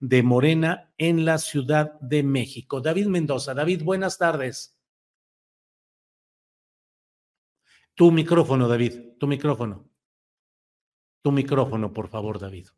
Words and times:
de 0.00 0.22
Morena 0.22 0.90
en 0.98 1.24
la 1.24 1.38
Ciudad 1.38 2.00
de 2.00 2.22
México. 2.22 2.80
David 2.80 3.06
Mendoza. 3.06 3.54
David, 3.54 3.84
buenas 3.84 4.18
tardes. 4.18 4.76
Tu 7.94 8.10
micrófono, 8.10 8.66
David, 8.66 9.18
tu 9.18 9.26
micrófono. 9.26 9.84
Tu 11.22 11.30
micrófono, 11.30 11.92
por 11.92 12.08
favor, 12.08 12.38
David. 12.38 12.68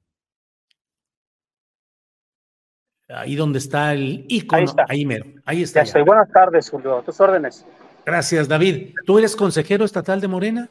Ahí 3.09 3.37
donde 3.37 3.59
está 3.59 3.93
el 3.93 4.25
icono, 4.29 4.59
ahí, 4.59 4.65
está. 4.65 4.87
ahí 4.89 5.07
mero, 5.07 5.27
ahí 5.45 5.63
está. 5.63 5.81
Ya 5.81 5.85
estoy. 5.85 6.03
Buenas 6.03 6.31
tardes, 6.33 6.69
Julio, 6.71 6.99
a 6.99 7.03
tus 7.03 7.21
órdenes. 7.21 7.65
Gracias, 8.05 8.49
David. 8.49 8.95
¿Tú 9.07 9.19
eres 9.19 9.37
consejero 9.37 9.85
estatal 9.85 10.21
de 10.21 10.29
Morena? 10.29 10.69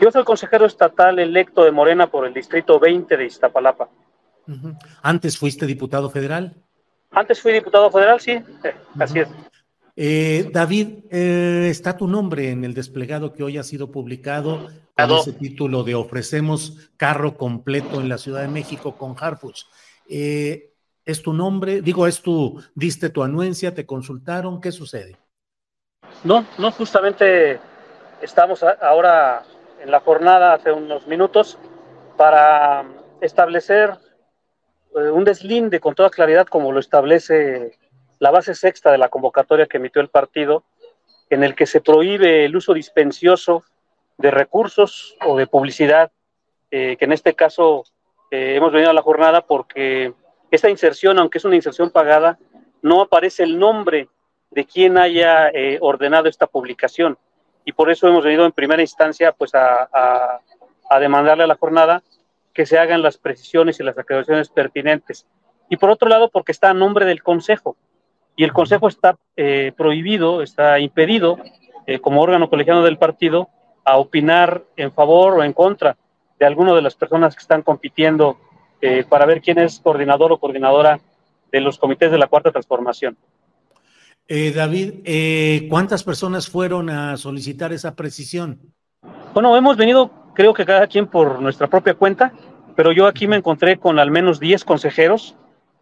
Yo 0.00 0.10
soy 0.12 0.22
consejero 0.22 0.66
estatal 0.66 1.18
electo 1.18 1.64
de 1.64 1.72
Morena 1.72 2.08
por 2.08 2.26
el 2.26 2.32
distrito 2.32 2.78
20 2.78 3.16
de 3.16 3.24
Iztapalapa. 3.24 3.88
¿Antes 5.02 5.38
fuiste 5.38 5.66
diputado 5.66 6.10
federal? 6.10 6.54
Antes 7.10 7.40
fui 7.40 7.52
diputado 7.52 7.90
federal, 7.90 8.20
sí, 8.20 8.32
eh, 8.32 8.74
así 8.98 9.20
es. 9.20 9.28
Eh, 9.94 10.48
David, 10.50 11.04
eh, 11.10 11.68
está 11.70 11.96
tu 11.96 12.08
nombre 12.08 12.50
en 12.50 12.64
el 12.64 12.72
desplegado 12.72 13.32
que 13.32 13.42
hoy 13.42 13.58
ha 13.58 13.62
sido 13.62 13.90
publicado 13.90 14.68
con 14.96 15.10
ese 15.10 15.32
título 15.32 15.84
de 15.84 15.94
Ofrecemos 15.94 16.90
carro 16.96 17.36
completo 17.36 18.00
en 18.00 18.08
la 18.08 18.18
Ciudad 18.18 18.40
de 18.40 18.48
México 18.48 18.96
con 18.96 19.14
Harfuch. 19.18 19.64
Eh, 20.08 20.70
¿Es 21.04 21.20
tu 21.22 21.32
nombre? 21.32 21.82
Digo, 21.82 22.06
¿es 22.06 22.22
tu, 22.22 22.62
diste 22.74 23.10
tu 23.10 23.22
anuencia, 23.22 23.74
te 23.74 23.84
consultaron? 23.84 24.60
¿Qué 24.60 24.70
sucede? 24.70 25.16
No, 26.22 26.46
no, 26.58 26.70
justamente 26.70 27.58
estamos 28.22 28.62
ahora 28.62 29.42
en 29.82 29.90
la 29.90 30.00
jornada 30.00 30.54
hace 30.54 30.70
unos 30.70 31.06
minutos 31.08 31.58
para 32.16 32.84
establecer 33.20 33.98
un 34.94 35.24
deslinde 35.24 35.80
con 35.80 35.94
toda 35.94 36.10
claridad 36.10 36.46
como 36.46 36.72
lo 36.72 36.80
establece 36.80 37.78
la 38.18 38.30
base 38.30 38.54
sexta 38.54 38.92
de 38.92 38.98
la 38.98 39.08
convocatoria 39.08 39.66
que 39.66 39.78
emitió 39.78 40.00
el 40.00 40.08
partido, 40.08 40.64
en 41.30 41.42
el 41.42 41.54
que 41.54 41.66
se 41.66 41.80
prohíbe 41.80 42.44
el 42.44 42.54
uso 42.54 42.74
dispensioso 42.74 43.64
de 44.18 44.30
recursos 44.30 45.16
o 45.26 45.36
de 45.36 45.46
publicidad, 45.46 46.12
eh, 46.70 46.96
que 46.96 47.04
en 47.04 47.12
este 47.12 47.34
caso 47.34 47.84
eh, 48.30 48.54
hemos 48.56 48.72
venido 48.72 48.90
a 48.90 48.94
la 48.94 49.02
jornada 49.02 49.44
porque 49.46 50.12
esta 50.50 50.68
inserción, 50.70 51.18
aunque 51.18 51.38
es 51.38 51.44
una 51.44 51.56
inserción 51.56 51.90
pagada, 51.90 52.38
no 52.82 53.00
aparece 53.00 53.42
el 53.42 53.58
nombre 53.58 54.08
de 54.50 54.66
quien 54.66 54.98
haya 54.98 55.48
eh, 55.48 55.78
ordenado 55.80 56.28
esta 56.28 56.46
publicación. 56.46 57.18
Y 57.64 57.72
por 57.72 57.90
eso 57.90 58.06
hemos 58.06 58.24
venido 58.24 58.44
en 58.44 58.52
primera 58.52 58.82
instancia 58.82 59.32
pues, 59.32 59.54
a, 59.54 60.40
a 60.88 61.00
demandarle 61.00 61.44
a 61.44 61.46
la 61.46 61.56
jornada 61.56 62.02
que 62.52 62.66
se 62.66 62.78
hagan 62.78 63.02
las 63.02 63.18
precisiones 63.18 63.80
y 63.80 63.82
las 63.82 63.98
aclaraciones 63.98 64.48
pertinentes. 64.48 65.26
Y 65.68 65.76
por 65.76 65.90
otro 65.90 66.08
lado, 66.08 66.28
porque 66.30 66.52
está 66.52 66.70
a 66.70 66.74
nombre 66.74 67.06
del 67.06 67.22
Consejo. 67.22 67.76
Y 68.36 68.44
el 68.44 68.52
Consejo 68.52 68.88
está 68.88 69.16
eh, 69.36 69.72
prohibido, 69.76 70.42
está 70.42 70.78
impedido, 70.78 71.38
eh, 71.86 71.98
como 71.98 72.20
órgano 72.20 72.48
colegiado 72.48 72.82
del 72.82 72.98
partido, 72.98 73.48
a 73.84 73.96
opinar 73.96 74.62
en 74.76 74.92
favor 74.92 75.38
o 75.38 75.44
en 75.44 75.52
contra 75.52 75.96
de 76.38 76.46
alguna 76.46 76.74
de 76.74 76.82
las 76.82 76.94
personas 76.94 77.34
que 77.34 77.40
están 77.40 77.62
compitiendo 77.62 78.38
eh, 78.80 79.04
para 79.08 79.26
ver 79.26 79.40
quién 79.40 79.58
es 79.58 79.80
coordinador 79.80 80.32
o 80.32 80.38
coordinadora 80.38 81.00
de 81.50 81.60
los 81.60 81.78
comités 81.78 82.10
de 82.10 82.18
la 82.18 82.26
Cuarta 82.26 82.50
Transformación. 82.52 83.16
David, 84.28 85.68
¿cuántas 85.68 86.04
personas 86.04 86.48
fueron 86.48 86.88
a 86.88 87.18
solicitar 87.18 87.72
esa 87.72 87.94
precisión? 87.94 88.72
Bueno, 89.34 89.54
hemos 89.56 89.76
venido, 89.76 90.10
creo 90.34 90.54
que 90.54 90.64
cada 90.64 90.86
quien 90.86 91.06
por 91.06 91.40
nuestra 91.42 91.66
propia 91.66 91.94
cuenta, 91.94 92.32
pero 92.76 92.92
yo 92.92 93.06
aquí 93.06 93.26
me 93.26 93.36
encontré 93.36 93.78
con 93.78 93.98
al 93.98 94.10
menos 94.10 94.40
10 94.40 94.64
consejeros, 94.64 95.36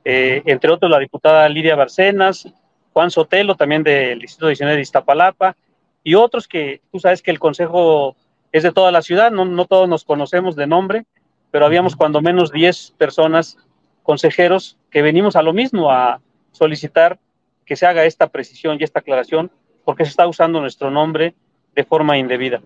eh, 0.04 0.42
entre 0.46 0.70
otros 0.70 0.90
la 0.90 0.98
diputada 0.98 1.48
Lidia 1.48 1.76
Barcenas, 1.76 2.48
Juan 2.92 3.10
Sotelo, 3.10 3.54
también 3.54 3.82
del 3.82 4.18
Distrito 4.18 4.46
Adicional 4.46 4.76
de 4.76 4.82
Iztapalapa, 4.82 5.56
y 6.02 6.14
otros 6.14 6.48
que 6.48 6.80
tú 6.90 6.98
sabes 6.98 7.22
que 7.22 7.30
el 7.30 7.38
consejo 7.38 8.16
es 8.52 8.62
de 8.62 8.72
toda 8.72 8.90
la 8.90 9.02
ciudad, 9.02 9.30
no, 9.30 9.44
no 9.44 9.66
todos 9.66 9.88
nos 9.88 10.04
conocemos 10.04 10.56
de 10.56 10.66
nombre, 10.66 11.04
pero 11.50 11.66
habíamos 11.66 11.96
cuando 11.96 12.20
menos 12.20 12.50
10 12.52 12.94
personas, 12.98 13.56
consejeros, 14.02 14.76
que 14.90 15.02
venimos 15.02 15.36
a 15.36 15.42
lo 15.42 15.52
mismo, 15.52 15.90
a 15.90 16.20
solicitar 16.52 17.18
que 17.64 17.76
se 17.76 17.86
haga 17.86 18.04
esta 18.04 18.28
precisión 18.28 18.78
y 18.80 18.84
esta 18.84 19.00
aclaración, 19.00 19.50
porque 19.84 20.04
se 20.04 20.10
está 20.10 20.26
usando 20.26 20.60
nuestro 20.60 20.90
nombre 20.90 21.34
de 21.74 21.84
forma 21.84 22.18
indebida. 22.18 22.60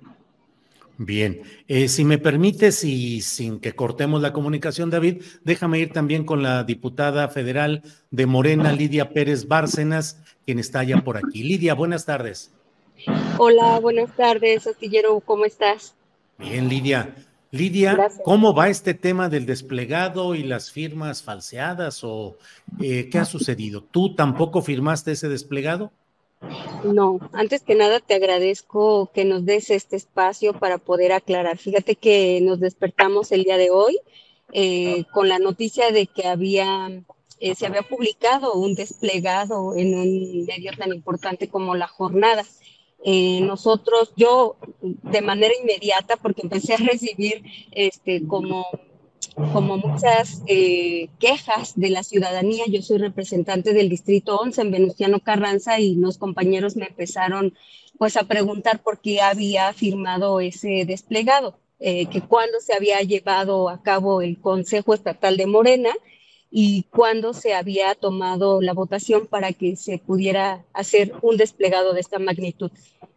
Bien, 0.96 1.43
eh, 1.67 1.88
si 1.88 2.05
me 2.05 2.19
permites 2.19 2.85
y 2.85 3.20
sin 3.20 3.58
que 3.58 3.75
cortemos 3.75 4.23
la 4.23 4.32
comunicación, 4.32 4.91
David, 4.91 5.23
déjame 5.43 5.81
ir 5.81 5.93
también 5.93 6.25
con 6.25 6.43
la 6.43 6.62
diputada 6.62 7.26
federal 7.29 7.82
de 8.12 8.26
Morena, 8.26 8.73
Lidia 8.73 9.11
Pérez 9.11 9.49
Bárcenas, 9.49 10.20
quien 10.46 10.61
está 10.61 10.85
ya 10.85 10.99
por 11.02 11.17
aquí. 11.17 11.43
Lidia, 11.43 11.75
buenas 11.75 12.05
tardes. 12.05 12.52
Hola, 13.38 13.81
buenas 13.81 14.14
tardes, 14.17 14.69
Astillero, 14.69 15.19
¿cómo 15.20 15.44
estás? 15.44 15.94
Bien, 16.38 16.69
Lidia. 16.69 17.14
Lidia, 17.50 18.08
¿cómo 18.25 18.52
va 18.52 18.69
este 18.69 18.94
tema 18.94 19.29
del 19.29 19.47
desplegado 19.47 20.35
y 20.35 20.43
las 20.43 20.73
firmas 20.73 21.23
falseadas 21.23 22.02
o 22.02 22.37
eh, 22.81 23.08
qué 23.11 23.19
ha 23.19 23.25
sucedido? 23.25 23.82
¿Tú 23.82 24.14
tampoco 24.17 24.61
firmaste 24.61 25.12
ese 25.12 25.29
desplegado? 25.29 25.93
No, 26.85 27.19
antes 27.32 27.62
que 27.62 27.75
nada 27.75 28.00
te 28.00 28.14
agradezco 28.14 29.11
que 29.14 29.25
nos 29.25 29.44
des 29.44 29.70
este 29.70 29.96
espacio 29.96 30.52
para 30.52 30.79
poder 30.79 31.12
aclarar. 31.12 31.58
Fíjate 31.58 31.96
que 31.96 32.41
nos 32.43 32.61
despertamos 32.61 33.32
el 33.32 33.44
día 33.44 33.56
de 33.56 33.70
hoy 33.70 33.99
eh, 34.52 35.05
con 35.12 35.29
la 35.29 35.38
noticia 35.38 35.91
de 35.91 36.06
que 36.06 36.26
había, 36.26 36.91
eh, 37.41 37.55
se 37.55 37.67
había 37.67 37.82
publicado 37.82 38.55
un 38.55 38.75
desplegado 38.75 39.75
en 39.76 39.94
un 39.94 40.44
medio 40.44 40.73
tan 40.76 40.93
importante 40.93 41.49
como 41.49 41.75
La 41.75 41.88
Jornada. 41.88 42.44
Eh, 43.05 43.40
nosotros, 43.40 44.12
yo 44.17 44.56
de 44.81 45.23
manera 45.23 45.52
inmediata, 45.61 46.17
porque 46.17 46.43
empecé 46.43 46.75
a 46.75 46.79
recibir 46.79 47.43
este, 47.73 48.26
como, 48.26 48.67
como 49.34 49.78
muchas 49.78 50.42
eh, 50.46 51.08
quejas 51.19 51.72
de 51.76 51.90
la 51.90 52.02
ciudadanía, 52.02 52.64
yo 52.69 52.82
soy 52.82 52.98
representante 52.98 53.72
del 53.72 53.88
Distrito 53.88 54.36
11 54.36 54.62
en 54.62 54.70
Venustiano 54.70 55.20
Carranza 55.20 55.81
y 55.81 55.96
los 55.96 56.19
compañeros 56.19 56.76
me 56.76 56.86
empezaron 56.86 57.54
pues 57.98 58.16
a 58.16 58.25
preguntar 58.25 58.82
por 58.82 59.00
qué 59.00 59.20
había 59.20 59.72
firmado 59.72 60.40
ese 60.40 60.84
desplegado, 60.86 61.58
eh, 61.81 62.06
que 62.06 62.20
cuándo 62.20 62.60
se 62.60 62.75
había 62.75 63.00
llevado 63.00 63.69
a 63.69 63.82
cabo 63.82 64.22
el 64.22 64.40
Consejo 64.40 64.94
Estatal 64.94 65.37
de 65.37 65.46
Morena 65.46 65.90
y 66.50 66.84
cuándo 66.90 67.34
se 67.34 67.54
había 67.54 67.96
tomado 67.96 68.60
la 68.60 68.72
votación 68.72 69.26
para 69.26 69.52
que 69.52 69.75
se 69.75 69.98
pudiera 69.98 70.64
hacer 70.72 71.12
un 71.22 71.37
desplegado 71.37 71.92
de 71.92 72.00
esta 72.00 72.20
magnitud. 72.20 72.70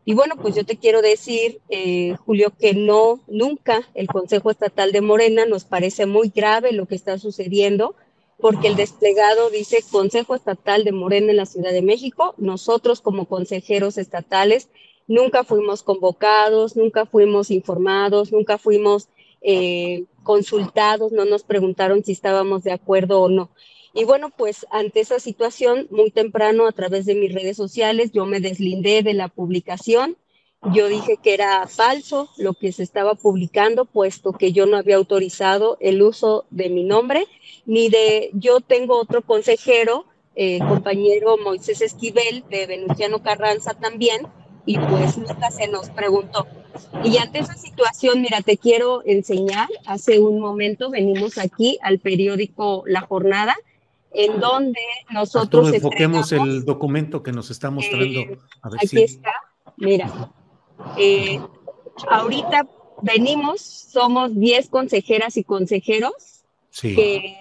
Y 0.07 0.13
bueno, 0.13 0.38
pues 0.38 0.56
yo 0.56 0.65
te 0.65 0.77
quiero 0.77 1.01
decir, 1.01 1.59
eh, 1.68 2.15
Julio, 2.25 2.54
que 2.57 2.74
no, 2.74 3.19
nunca 3.27 3.81
el 3.94 4.07
Consejo 4.07 4.50
Estatal 4.50 4.94
de 4.94 5.01
Morena 5.01 5.45
nos 5.45 5.65
parece 5.65 6.06
muy 6.06 6.31
grave 6.33 6.71
lo 6.71 6.86
que 6.86 6.95
está 6.95 7.19
sucediendo, 7.19 7.94
porque 8.39 8.69
el 8.69 8.77
desplegado 8.77 9.50
dice 9.50 9.83
Consejo 9.92 10.33
Estatal 10.33 10.86
de 10.86 10.94
Morena 10.94 11.31
en 11.31 11.36
la 11.36 11.45
Ciudad 11.45 11.74
de 11.74 11.81
México. 11.81 12.36
Nosotros 12.38 13.01
como 13.01 13.25
consejeros 13.25 13.98
estatales 13.98 14.69
nunca 15.07 15.44
fuimos 15.44 15.83
convocados, 15.83 16.77
nunca 16.77 17.06
fuimos 17.06 17.51
informados, 17.51 18.31
nunca 18.31 18.57
fuimos 18.57 19.09
eh, 19.42 20.06
consultados, 20.24 21.12
no 21.12 21.25
nos 21.25 21.44
preguntaron 21.44 22.01
si 22.06 22.13
estábamos 22.13 22.63
de 22.63 22.71
acuerdo 22.71 23.24
o 23.24 23.27
no. 23.27 23.50
Y 23.93 24.03
bueno, 24.03 24.29
pues 24.29 24.65
ante 24.71 24.99
esa 24.99 25.19
situación, 25.19 25.87
muy 25.89 26.11
temprano 26.11 26.67
a 26.67 26.71
través 26.71 27.05
de 27.05 27.15
mis 27.15 27.33
redes 27.33 27.57
sociales, 27.57 28.11
yo 28.11 28.25
me 28.25 28.39
deslindé 28.39 29.03
de 29.03 29.13
la 29.13 29.27
publicación. 29.27 30.17
Yo 30.73 30.87
dije 30.87 31.17
que 31.21 31.33
era 31.33 31.67
falso 31.67 32.29
lo 32.37 32.53
que 32.53 32.71
se 32.71 32.83
estaba 32.83 33.15
publicando, 33.15 33.85
puesto 33.85 34.33
que 34.33 34.51
yo 34.51 34.65
no 34.65 34.77
había 34.77 34.95
autorizado 34.95 35.77
el 35.79 36.01
uso 36.01 36.45
de 36.49 36.69
mi 36.69 36.83
nombre, 36.83 37.27
ni 37.65 37.89
de, 37.89 38.31
yo 38.33 38.59
tengo 38.59 38.99
otro 38.99 39.21
consejero, 39.21 40.05
eh, 40.35 40.59
compañero 40.59 41.37
Moisés 41.37 41.81
Esquivel, 41.81 42.43
de 42.49 42.65
Venustiano 42.65 43.21
Carranza 43.21 43.75
también, 43.75 44.27
y 44.65 44.77
pues 44.77 45.17
nunca 45.17 45.49
se 45.51 45.67
nos 45.67 45.89
preguntó. 45.89 46.45
Y 47.03 47.17
ante 47.17 47.39
esa 47.39 47.55
situación, 47.55 48.21
mira, 48.21 48.41
te 48.41 48.57
quiero 48.57 49.01
enseñar, 49.05 49.67
hace 49.85 50.19
un 50.19 50.39
momento 50.39 50.89
venimos 50.89 51.37
aquí 51.37 51.77
al 51.81 51.99
periódico 51.99 52.83
La 52.85 53.01
Jornada, 53.01 53.55
en 54.17 54.39
donde 54.39 54.81
nosotros... 55.11 55.71
enfoquemos 55.71 56.31
el 56.31 56.65
documento 56.65 57.21
que 57.21 57.31
nos 57.31 57.51
está 57.51 57.69
mostrando. 57.69 58.19
Eh, 58.19 58.39
aquí 58.81 59.03
está, 59.03 59.31
mira. 59.77 60.31
Eh, 60.97 61.39
ahorita 62.09 62.67
venimos, 63.03 63.61
somos 63.61 64.35
10 64.35 64.69
consejeras 64.69 65.37
y 65.37 65.43
consejeros 65.43 66.43
que 66.81 67.37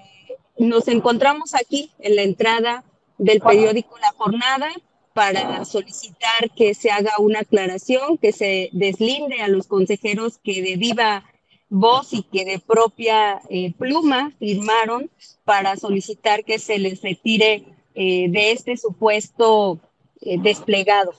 nos 0.58 0.88
encontramos 0.88 1.54
aquí 1.54 1.90
en 1.98 2.16
la 2.16 2.22
entrada 2.22 2.84
del 3.16 3.40
periódico 3.40 3.96
La 3.98 4.12
Jornada 4.12 4.68
para 5.14 5.64
solicitar 5.64 6.50
que 6.54 6.74
se 6.74 6.90
haga 6.90 7.12
una 7.18 7.40
aclaración, 7.40 8.18
que 8.18 8.32
se 8.32 8.68
deslinde 8.72 9.40
a 9.40 9.48
los 9.48 9.66
consejeros 9.66 10.38
que 10.44 10.60
de 10.60 10.76
viva 10.76 11.24
voz 11.68 12.12
y 12.12 12.22
que 12.22 12.44
de 12.44 12.58
propia 12.58 13.40
eh, 13.48 13.72
pluma 13.76 14.32
firmaron 14.38 15.10
para 15.44 15.76
solicitar 15.76 16.44
que 16.44 16.58
se 16.58 16.78
les 16.78 17.02
retire 17.02 17.64
eh, 17.94 18.28
de 18.28 18.52
este 18.52 18.76
supuesto 18.76 19.78
eh, 20.20 20.38
desplegado. 20.40 21.12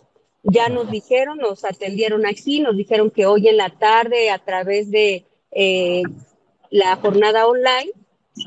Ya 0.43 0.69
nos 0.69 0.89
dijeron, 0.89 1.37
nos 1.39 1.65
atendieron 1.65 2.25
aquí, 2.25 2.61
nos 2.61 2.77
dijeron 2.77 3.11
que 3.11 3.25
hoy 3.25 3.47
en 3.49 3.57
la 3.57 3.69
tarde 3.69 4.29
a 4.29 4.39
través 4.39 4.89
de 4.91 5.25
la 6.69 6.95
jornada 6.97 7.47
online 7.47 7.91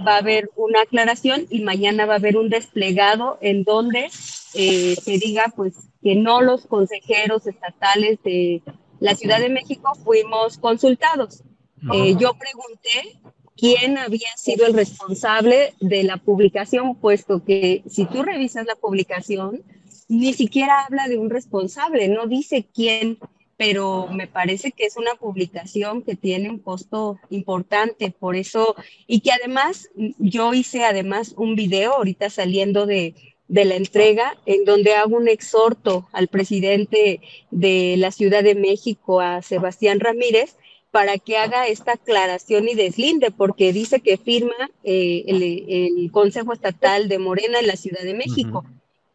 va 0.06 0.14
a 0.14 0.18
haber 0.18 0.48
una 0.54 0.82
aclaración 0.82 1.46
y 1.50 1.62
mañana 1.62 2.06
va 2.06 2.14
a 2.14 2.18
haber 2.18 2.36
un 2.36 2.48
desplegado 2.48 3.36
en 3.42 3.64
donde 3.64 4.08
se 4.10 5.18
diga 5.18 5.52
pues 5.54 5.74
que 6.02 6.14
no 6.14 6.40
los 6.40 6.66
consejeros 6.66 7.46
estatales 7.46 8.18
de 8.22 8.62
la 9.00 9.14
Ciudad 9.14 9.40
de 9.40 9.50
México 9.50 9.92
fuimos 10.02 10.56
consultados. 10.56 11.42
Eh, 11.92 12.14
yo 12.18 12.34
pregunté 12.34 13.18
quién 13.56 13.98
había 13.98 14.36
sido 14.36 14.66
el 14.66 14.74
responsable 14.74 15.74
de 15.80 16.02
la 16.02 16.16
publicación, 16.16 16.94
puesto 16.96 17.44
que 17.44 17.82
si 17.88 18.06
tú 18.06 18.22
revisas 18.22 18.66
la 18.66 18.76
publicación, 18.76 19.62
ni 20.08 20.32
siquiera 20.32 20.84
habla 20.84 21.08
de 21.08 21.18
un 21.18 21.30
responsable, 21.30 22.08
no 22.08 22.26
dice 22.26 22.66
quién 22.74 23.18
pero 23.60 24.08
me 24.10 24.26
parece 24.26 24.72
que 24.72 24.86
es 24.86 24.96
una 24.96 25.16
publicación 25.16 26.00
que 26.00 26.16
tiene 26.16 26.48
un 26.48 26.60
costo 26.60 27.20
importante, 27.28 28.10
por 28.10 28.34
eso, 28.34 28.74
y 29.06 29.20
que 29.20 29.32
además 29.32 29.90
yo 30.16 30.54
hice 30.54 30.86
además 30.86 31.34
un 31.36 31.56
video 31.56 31.92
ahorita 31.92 32.30
saliendo 32.30 32.86
de, 32.86 33.14
de 33.48 33.66
la 33.66 33.74
entrega, 33.74 34.34
en 34.46 34.64
donde 34.64 34.94
hago 34.94 35.14
un 35.14 35.28
exhorto 35.28 36.08
al 36.12 36.28
presidente 36.28 37.20
de 37.50 37.96
la 37.98 38.12
Ciudad 38.12 38.42
de 38.42 38.54
México, 38.54 39.20
a 39.20 39.42
Sebastián 39.42 40.00
Ramírez, 40.00 40.56
para 40.90 41.18
que 41.18 41.36
haga 41.36 41.66
esta 41.68 41.92
aclaración 41.92 42.68
y 42.68 42.74
deslinde, 42.74 43.30
porque 43.30 43.72
dice 43.72 44.00
que 44.00 44.16
firma 44.16 44.70
eh, 44.82 45.24
el, 45.26 46.10
Consejo 46.12 46.52
Estatal 46.52 47.08
de 47.08 47.18
Morena 47.18 47.60
en 47.60 47.66
la 47.66 47.76
Ciudad 47.76 48.02
de 48.02 48.14
México. 48.14 48.64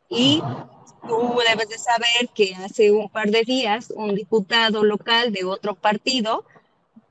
Y 0.09 0.41
tú 1.07 1.39
debes 1.47 1.69
de 1.69 1.77
saber 1.77 2.29
que 2.33 2.55
hace 2.55 2.91
un 2.91 3.09
par 3.09 3.29
de 3.29 3.43
días 3.43 3.91
un 3.95 4.15
diputado 4.15 4.83
local 4.83 5.33
de 5.33 5.43
otro 5.43 5.75
partido 5.75 6.45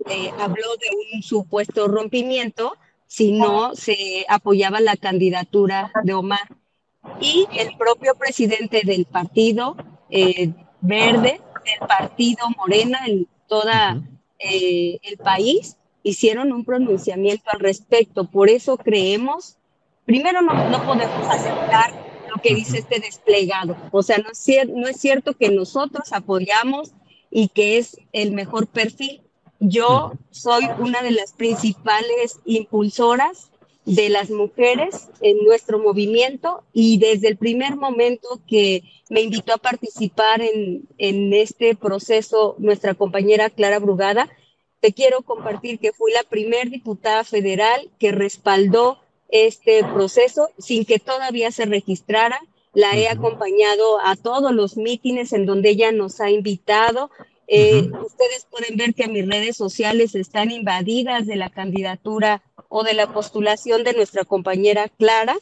eh, 0.07 0.31
habló 0.39 0.77
de 0.77 1.15
un 1.15 1.23
supuesto 1.23 1.89
rompimiento 1.89 2.77
si 3.07 3.33
no 3.33 3.75
se 3.75 4.27
apoyaba 4.29 4.81
la 4.81 4.97
candidatura 4.97 5.93
de 6.03 6.15
Omar. 6.15 6.57
Y 7.21 7.47
el 7.53 7.77
propio 7.77 8.15
presidente 8.15 8.83
del 8.85 9.05
partido 9.05 9.77
eh, 10.11 10.53
verde, 10.81 11.41
del 11.65 11.89
partido 11.89 12.47
Morena 12.57 13.01
en 13.07 13.29
toda 13.47 14.03
eh, 14.45 14.99
el 15.03 15.17
país, 15.17 15.77
hicieron 16.03 16.53
un 16.53 16.65
pronunciamiento 16.65 17.45
al 17.51 17.61
respecto. 17.61 18.25
Por 18.31 18.51
eso 18.51 18.77
creemos, 18.77 19.57
primero 20.05 20.43
no, 20.43 20.69
no 20.69 20.85
podemos 20.85 21.29
aceptar 21.29 22.05
que 22.45 22.55
dice 22.55 22.79
este 22.79 23.01
desplegado. 23.01 23.77
O 23.91 24.03
sea, 24.03 24.19
no 24.19 24.31
es, 24.31 24.69
no 24.69 24.87
es 24.87 25.01
cierto 25.01 25.35
que 25.35 25.51
nosotros 25.51 26.13
apoyamos 26.13 26.93
y 27.31 27.49
que 27.49 27.79
es 27.79 27.99
el 28.13 28.33
mejor 28.33 28.67
perfil. 28.67 29.23
Yo 29.61 30.13
soy 30.31 30.65
una 30.79 31.03
de 31.03 31.13
las 31.13 31.33
principales 31.33 32.39
impulsoras 32.45 33.51
de 33.85 34.09
las 34.09 34.31
mujeres 34.31 35.09
en 35.21 35.45
nuestro 35.45 35.79
movimiento 35.79 36.65
y 36.73 36.99
desde 36.99 37.29
el 37.29 37.37
primer 37.37 37.77
momento 37.77 38.41
que 38.49 38.83
me 39.11 39.21
invitó 39.21 39.55
a 39.55 39.59
participar 39.59 40.41
en, 40.41 40.89
en 40.99 41.35
este 41.35 41.75
proceso 41.77 42.57
nuestra 42.59 42.95
compañera 42.95 43.51
Clara 43.51 43.79
Brugada, 43.79 44.31
te 44.81 44.93
quiero 44.93 45.23
compartir 45.23 45.79
que 45.79 45.93
fui 45.93 46.13
la 46.13 46.23
primer 46.25 46.71
diputada 46.71 47.25
federal 47.25 47.91
que 47.99 48.13
respaldó 48.13 48.99
este 49.29 49.83
proceso 49.83 50.51
sin 50.59 50.85
que 50.85 50.99
todavía 50.99 51.51
se 51.51 51.65
registrara. 51.65 52.41
La 52.75 52.97
he 52.97 53.09
acompañado 53.09 53.99
a 54.05 54.15
todos 54.17 54.53
los 54.53 54.77
mítines 54.77 55.33
en 55.33 55.47
donde 55.47 55.71
ella 55.71 55.91
nos 55.91 56.21
ha 56.21 56.31
invitado. 56.31 57.11
Eh, 57.47 57.91
ustedes 58.05 58.47
pueden 58.51 58.77
ver 58.77 58.95
que 58.95 59.09
mis 59.09 59.27
redes 59.27 59.57
sociales 59.57 60.15
están 60.15 60.51
invadidas 60.51 61.27
de 61.27 61.37
la 61.37 61.51
candidatura 61.51 62.43
o 62.77 62.83
de 62.83 62.93
la 62.93 63.13
postulación 63.13 63.85
de 63.85 63.93
nuestra 63.93 64.25
compañera 64.25 64.89
Clara. 64.89 65.37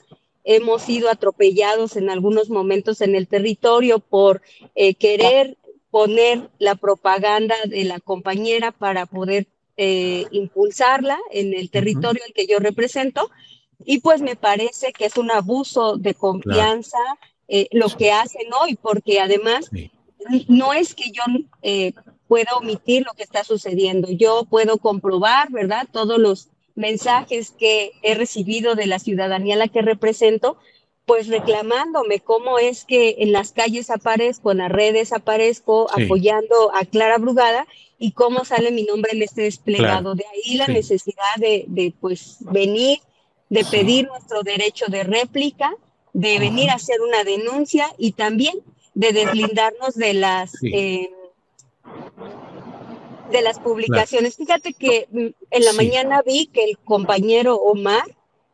Hemos 0.45 0.83
sido 0.83 1.09
atropellados 1.09 1.97
en 1.97 2.11
algunos 2.11 2.51
momentos 2.51 3.01
en 3.01 3.15
el 3.15 3.27
territorio 3.27 4.01
por 4.01 4.43
eh, 4.75 4.93
querer 4.97 5.57
poner 5.91 6.51
la 6.59 6.75
propaganda 6.75 7.55
de 7.65 7.85
la 7.85 8.01
compañera 8.01 8.71
para 8.71 9.07
poder 9.07 9.47
eh, 9.79 10.27
impulsarla 10.31 11.19
en 11.31 11.55
el 11.55 11.71
territorio 11.71 12.23
al 12.27 12.35
que 12.35 12.47
yo 12.47 12.59
represento. 12.59 13.31
Y 13.83 14.01
pues 14.01 14.21
me 14.21 14.37
parece 14.37 14.93
que 14.93 15.07
es 15.07 15.17
un 15.17 15.31
abuso 15.31 15.97
de 15.97 16.12
confianza 16.12 16.99
eh, 17.49 17.67
lo 17.73 17.89
que 17.89 18.12
hacen 18.12 18.53
hoy, 18.61 18.75
porque 18.75 19.21
además 19.21 19.71
no 20.49 20.75
es 20.75 20.95
que 20.95 21.11
yo 21.11 21.23
eh, 21.62 21.95
pueda 22.29 22.57
omitir 22.59 23.07
lo 23.07 23.15
que 23.15 23.23
está 23.23 23.43
sucediendo, 23.43 24.11
yo 24.11 24.45
puedo 24.45 24.77
comprobar, 24.77 25.51
¿verdad? 25.51 25.89
Todos 25.91 26.19
los 26.19 26.51
mensajes 26.75 27.50
que 27.50 27.93
he 28.02 28.14
recibido 28.14 28.75
de 28.75 28.87
la 28.87 28.99
ciudadanía 28.99 29.55
a 29.55 29.59
la 29.59 29.69
que 29.69 29.83
represento, 29.83 30.57
pues 31.07 31.29
reclamándome 31.29 32.21
cómo 32.21 32.59
es 32.59 32.85
que 32.85 33.17
en 33.19 33.33
las 33.33 33.52
calles 33.52 33.91
aparezco, 33.91 34.52
en 34.52 34.59
las 34.59 34.71
redes 34.71 35.12
aparezco 35.12 35.88
apoyando 35.91 36.75
a 36.75 36.85
Clara 36.85 37.19
Brugada 37.19 37.67
y 37.99 38.12
cómo 38.12 38.45
sale 38.45 38.71
mi 38.71 38.85
nombre 38.85 39.12
en 39.12 39.23
este 39.23 39.43
desplegado. 39.43 40.14
De 40.14 40.25
ahí 40.33 40.57
la 40.57 40.69
necesidad 40.69 41.37
de, 41.38 41.64
de, 41.69 41.93
pues 42.00 42.38
venir, 42.41 43.00
de 43.49 43.64
pedir 43.64 44.07
nuestro 44.07 44.43
derecho 44.43 44.87
de 44.88 45.05
réplica, 45.05 45.75
de 46.12 46.38
venir 46.38 46.71
a 46.71 46.75
hacer 46.75 47.00
una 47.00 47.25
denuncia 47.25 47.87
y 47.99 48.12
también 48.12 48.55
de 48.95 49.12
deslindarnos 49.12 49.95
de 49.95 50.14
las 50.14 50.52
eh, 50.62 51.11
de 53.33 53.43
las 53.43 53.59
publicaciones. 53.59 54.37
Fíjate 54.37 54.73
que 54.75 55.09
mm, 55.11 55.27
en 55.51 55.65
la 55.65 55.73
mañana 55.73 56.23
vi 56.25 56.47
que 56.47 56.65
el 56.65 56.79
compañero 56.79 57.57
Omar 57.57 58.05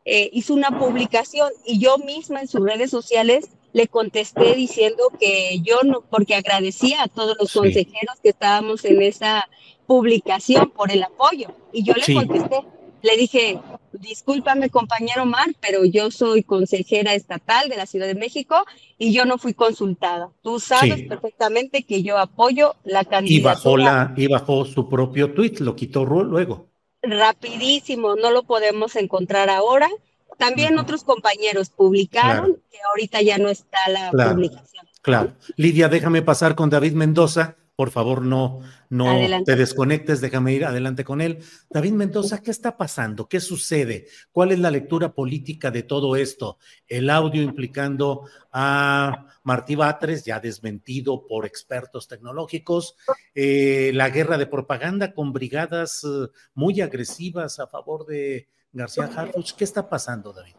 eh, 0.05 0.29
hizo 0.33 0.53
una 0.53 0.79
publicación 0.79 1.49
y 1.65 1.79
yo 1.79 1.97
misma 1.97 2.41
en 2.41 2.47
sus 2.47 2.61
redes 2.61 2.89
sociales 2.89 3.49
le 3.73 3.87
contesté 3.87 4.55
diciendo 4.55 5.03
que 5.19 5.59
yo 5.61 5.81
no, 5.83 6.01
porque 6.01 6.35
agradecía 6.35 7.03
a 7.03 7.07
todos 7.07 7.37
los 7.39 7.53
consejeros 7.53 8.19
que 8.23 8.29
estábamos 8.29 8.83
en 8.85 9.01
esa 9.01 9.47
publicación 9.85 10.71
por 10.71 10.91
el 10.91 11.03
apoyo. 11.03 11.49
Y 11.71 11.83
yo 11.83 11.93
le 11.93 12.13
contesté, 12.13 12.63
le 13.01 13.17
dije, 13.17 13.59
discúlpame 13.93 14.69
compañero 14.69 15.25
Mar, 15.25 15.47
pero 15.59 15.85
yo 15.85 16.11
soy 16.11 16.43
consejera 16.43 17.13
estatal 17.13 17.69
de 17.69 17.77
la 17.77 17.85
Ciudad 17.85 18.07
de 18.07 18.15
México 18.15 18.65
y 18.97 19.13
yo 19.13 19.25
no 19.25 19.37
fui 19.37 19.53
consultada. 19.53 20.29
Tú 20.41 20.59
sabes 20.59 21.03
perfectamente 21.03 21.83
que 21.83 22.03
yo 22.03 22.17
apoyo 22.17 22.75
la 22.83 23.05
candidatura. 23.05 23.39
Y 23.39 23.41
bajó, 23.41 23.77
la, 23.77 24.13
y 24.15 24.27
bajó 24.27 24.65
su 24.65 24.89
propio 24.89 25.33
tuit, 25.33 25.59
lo 25.59 25.75
quitó 25.75 26.05
luego. 26.05 26.67
Rapidísimo, 27.01 28.15
no 28.15 28.31
lo 28.31 28.43
podemos 28.43 28.95
encontrar 28.95 29.49
ahora. 29.49 29.89
También 30.37 30.77
otros 30.77 31.03
compañeros 31.03 31.69
publicaron 31.69 32.57
que 32.71 32.77
ahorita 32.89 33.21
ya 33.21 33.37
no 33.37 33.49
está 33.49 33.77
la 33.89 34.11
publicación. 34.11 34.85
Claro. 35.01 35.33
Lidia, 35.55 35.87
déjame 35.87 36.21
pasar 36.21 36.55
con 36.55 36.69
David 36.69 36.93
Mendoza 36.93 37.55
por 37.79 37.91
favor 37.91 38.23
no, 38.23 38.59
no 38.89 39.05
te 39.45 39.55
desconectes, 39.55 40.19
déjame 40.19 40.51
ir 40.51 40.65
adelante 40.65 41.05
con 41.05 41.21
él. 41.21 41.39
David 41.69 41.93
Mendoza, 41.93 42.41
¿qué 42.41 42.51
está 42.51 42.75
pasando? 42.75 43.29
¿Qué 43.29 43.39
sucede? 43.39 44.07
¿Cuál 44.33 44.51
es 44.51 44.59
la 44.59 44.69
lectura 44.69 45.13
política 45.13 45.71
de 45.71 45.83
todo 45.83 46.17
esto? 46.17 46.57
El 46.89 47.09
audio 47.09 47.41
implicando 47.41 48.25
a 48.51 49.27
Martí 49.43 49.75
Batres, 49.75 50.25
ya 50.25 50.41
desmentido 50.41 51.25
por 51.25 51.45
expertos 51.45 52.09
tecnológicos, 52.09 52.97
eh, 53.33 53.91
la 53.93 54.09
guerra 54.09 54.37
de 54.37 54.47
propaganda 54.47 55.13
con 55.13 55.31
brigadas 55.31 56.03
eh, 56.03 56.27
muy 56.55 56.81
agresivas 56.81 57.61
a 57.61 57.67
favor 57.67 58.05
de 58.05 58.49
García 58.73 59.05
Harfuch. 59.05 59.53
¿Qué 59.53 59.63
está 59.63 59.87
pasando, 59.87 60.33
David? 60.33 60.55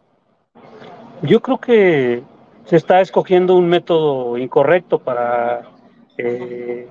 Yo 1.21 1.39
creo 1.39 1.61
que 1.61 2.23
se 2.65 2.77
está 2.77 2.99
escogiendo 2.99 3.55
un 3.55 3.67
método 3.67 4.39
incorrecto 4.39 4.97
para 4.97 5.69
eh, 6.17 6.89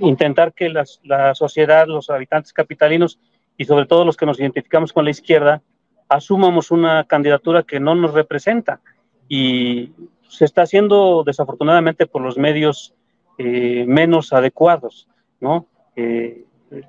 intentar 0.00 0.52
que 0.52 0.68
la 0.68 1.34
sociedad, 1.34 1.86
los 1.86 2.10
habitantes 2.10 2.52
capitalinos 2.52 3.18
y 3.56 3.64
sobre 3.64 3.86
todo 3.86 4.04
los 4.04 4.16
que 4.16 4.26
nos 4.26 4.40
identificamos 4.40 4.92
con 4.92 5.04
la 5.04 5.10
izquierda, 5.10 5.62
asumamos 6.08 6.70
una 6.70 7.04
candidatura 7.04 7.62
que 7.62 7.80
no 7.80 7.94
nos 7.94 8.12
representa. 8.12 8.80
Y 9.28 9.92
se 10.28 10.44
está 10.44 10.62
haciendo 10.62 11.22
desafortunadamente 11.24 12.06
por 12.06 12.22
los 12.22 12.36
medios 12.38 12.94
eh, 13.38 13.84
menos 13.86 14.32
adecuados, 14.32 15.08
¿no? 15.40 15.66
Eh, 15.96 16.44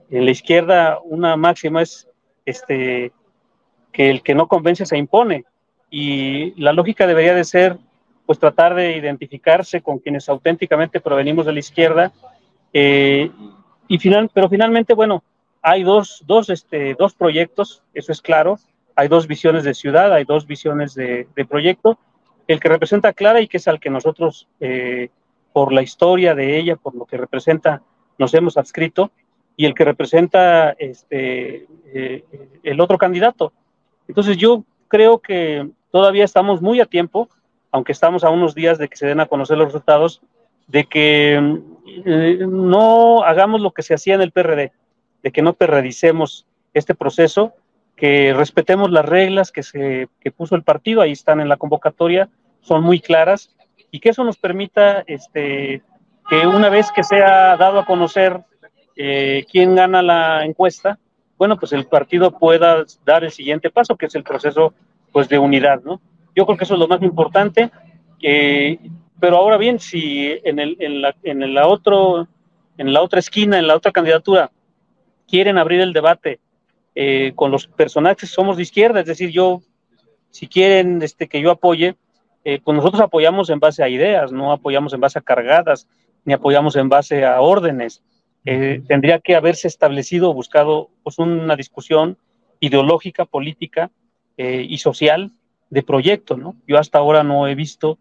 en 0.09 0.25
la 0.25 0.31
izquierda 0.31 0.99
una 1.03 1.35
máxima 1.35 1.81
es 1.81 2.07
este, 2.45 3.11
que 3.91 4.09
el 4.09 4.23
que 4.23 4.35
no 4.35 4.47
convence 4.47 4.85
se 4.85 4.97
impone 4.97 5.45
y 5.89 6.59
la 6.61 6.73
lógica 6.73 7.05
debería 7.05 7.33
de 7.33 7.43
ser 7.43 7.77
pues 8.25 8.39
tratar 8.39 8.75
de 8.75 8.95
identificarse 8.95 9.81
con 9.81 9.99
quienes 9.99 10.29
auténticamente 10.29 11.01
provenimos 11.01 11.45
de 11.45 11.51
la 11.51 11.59
izquierda 11.59 12.13
eh, 12.73 13.31
y 13.87 13.97
final, 13.99 14.29
pero 14.33 14.49
finalmente, 14.49 14.93
bueno, 14.93 15.23
hay 15.61 15.83
dos, 15.83 16.23
dos, 16.25 16.49
este, 16.49 16.95
dos 16.95 17.13
proyectos, 17.13 17.83
eso 17.93 18.11
es 18.11 18.21
claro, 18.21 18.57
hay 18.95 19.07
dos 19.07 19.27
visiones 19.27 19.63
de 19.63 19.73
ciudad, 19.73 20.13
hay 20.13 20.25
dos 20.25 20.45
visiones 20.45 20.93
de, 20.93 21.27
proyecto, 21.47 21.97
el 22.47 22.59
que 22.59 22.69
representa 22.69 23.13
Clara 23.13 23.39
y 23.41 23.47
que 23.47 23.57
es 23.57 23.67
al 23.67 23.79
que 23.79 23.89
nosotros, 23.89 24.47
eh, 24.59 25.09
por 25.53 25.71
la 25.71 25.81
historia 25.81 26.35
de 26.35 26.57
ella, 26.57 26.75
por 26.75 26.95
lo 26.95 27.05
que 27.05 27.17
representa, 27.17 27.81
nos 28.17 28.33
hemos 28.33 28.57
adscrito, 28.57 29.11
y 29.55 29.65
el 29.65 29.73
que 29.73 29.85
representa 29.85 30.71
este, 30.71 31.67
eh, 31.93 32.23
el 32.63 32.81
otro 32.81 32.97
candidato. 32.97 33.53
Entonces 34.07 34.37
yo 34.37 34.63
creo 34.87 35.19
que 35.19 35.69
todavía 35.91 36.25
estamos 36.25 36.61
muy 36.61 36.81
a 36.81 36.85
tiempo, 36.85 37.29
aunque 37.71 37.91
estamos 37.91 38.23
a 38.23 38.29
unos 38.29 38.55
días 38.55 38.77
de 38.77 38.87
que 38.87 38.97
se 38.97 39.07
den 39.07 39.19
a 39.19 39.27
conocer 39.27 39.57
los 39.57 39.67
resultados, 39.67 40.21
de 40.67 40.86
que 40.86 41.62
eh, 42.05 42.39
no 42.48 43.24
hagamos 43.24 43.62
lo 43.62 43.72
que 43.72 43.84
se 43.84 43.93
hacía 43.93 44.15
en 44.15 44.22
el 44.22 44.32
PRD, 44.32 44.72
de 45.22 45.32
que 45.32 45.41
no 45.41 45.53
perredicemos 45.53 46.46
este 46.74 46.96
proceso, 46.96 47.53
que 47.96 48.34
respetemos 48.34 48.91
las 48.91 49.05
reglas 49.05 49.51
que, 49.51 49.63
se, 49.63 50.08
que 50.20 50.32
puso 50.32 50.55
el 50.55 50.63
partido, 50.63 51.01
ahí 51.01 51.12
están 51.12 51.39
en 51.39 51.50
la 51.50 51.58
convocatoria, 51.58 52.29
son 52.62 52.84
muy 52.84 53.00
claras, 53.00 53.55
y 53.91 54.00
que 54.00 54.10
eso 54.10 54.24
nos 54.24 54.38
permita 54.38 55.03
este, 55.05 55.84
que 56.29 56.48
una 56.48 56.70
vez 56.70 56.91
que 56.91 57.03
sea 57.03 57.55
dado 57.58 57.79
a 57.79 57.86
conocer 57.86 58.41
eh, 58.96 59.46
quién 59.51 59.75
gana 59.75 60.01
la 60.01 60.46
encuesta, 60.46 60.98
bueno, 61.38 61.58
pues 61.58 61.74
el 61.74 61.86
partido 61.86 62.32
pueda 62.32 62.86
dar 63.05 63.24
el 63.24 63.32
siguiente 63.32 63.70
paso, 63.70 63.96
que 63.96 64.05
es 64.05 64.15
el 64.15 64.24
proceso 64.24 64.74
pues, 65.12 65.29
de 65.29 65.38
unidad, 65.38 65.82
¿no? 65.84 66.00
Yo 66.36 66.46
creo 66.46 66.58
que 66.58 66.63
eso 66.63 66.74
es 66.74 66.79
lo 66.79 66.88
más 66.88 67.01
importante. 67.01 67.70
que 68.20 68.79
pero 69.23 69.37
ahora 69.37 69.55
bien, 69.55 69.79
si 69.79 70.37
en, 70.43 70.59
el, 70.59 70.75
en, 70.81 71.01
la, 71.01 71.15
en, 71.23 71.57
otro, 71.59 72.27
en 72.77 72.91
la 72.91 73.01
otra 73.01 73.19
esquina, 73.19 73.57
en 73.57 73.67
la 73.67 73.77
otra 73.77 73.93
candidatura, 73.93 74.51
quieren 75.29 75.57
abrir 75.57 75.79
el 75.79 75.93
debate 75.93 76.41
eh, 76.93 77.31
con 77.33 77.49
los 77.49 77.65
personajes, 77.65 78.29
somos 78.29 78.57
de 78.57 78.63
izquierda, 78.63 78.99
es 78.99 79.05
decir, 79.05 79.29
yo, 79.29 79.61
si 80.29 80.47
quieren 80.47 81.01
este, 81.01 81.29
que 81.29 81.39
yo 81.39 81.51
apoye, 81.51 81.95
eh, 82.43 82.59
pues 82.61 82.75
nosotros 82.75 83.01
apoyamos 83.01 83.49
en 83.49 83.61
base 83.61 83.81
a 83.81 83.87
ideas, 83.87 84.33
no 84.33 84.51
apoyamos 84.51 84.91
en 84.91 84.99
base 84.99 85.19
a 85.19 85.21
cargadas, 85.21 85.87
ni 86.25 86.33
apoyamos 86.33 86.75
en 86.75 86.89
base 86.89 87.23
a 87.23 87.39
órdenes. 87.39 88.03
Eh, 88.43 88.81
tendría 88.89 89.19
que 89.19 89.37
haberse 89.37 89.69
establecido, 89.69 90.33
buscado 90.33 90.89
pues, 91.01 91.17
una 91.17 91.55
discusión 91.55 92.17
ideológica, 92.59 93.23
política 93.23 93.89
y 94.35 94.79
social 94.79 95.31
de 95.69 95.81
proyecto, 95.81 96.35
¿no? 96.35 96.55
Yo 96.67 96.77
hasta 96.77 96.97
ahora 96.97 97.23
no 97.23 97.47
he 97.47 97.55
visto 97.55 97.99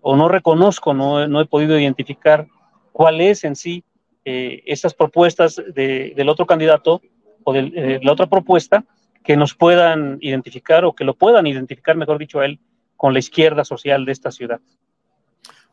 o 0.00 0.16
no 0.16 0.28
reconozco, 0.28 0.94
no, 0.94 1.26
no, 1.28 1.40
he 1.40 1.46
podido 1.46 1.78
identificar 1.78 2.48
cuál 2.92 3.20
es 3.20 3.44
en 3.44 3.56
sí 3.56 3.84
eh, 4.24 4.62
esas 4.66 4.94
propuestas 4.94 5.62
del 5.74 6.28
otro 6.28 6.46
candidato 6.46 7.00
o 7.44 7.52
de 7.52 7.72
eh, 7.74 8.00
la 8.02 8.12
otra 8.12 8.26
propuesta 8.26 8.84
que 9.24 9.36
nos 9.36 9.54
puedan 9.54 10.18
identificar 10.20 10.84
o 10.84 10.94
que 10.94 11.04
lo 11.04 11.14
puedan 11.14 11.46
identificar, 11.46 11.96
mejor 11.96 12.18
dicho, 12.18 12.40
a 12.40 12.46
él 12.46 12.58
con 12.96 13.12
la 13.12 13.18
izquierda 13.18 13.64
social 13.64 14.04
de 14.04 14.12
esta 14.12 14.30
ciudad. 14.30 14.60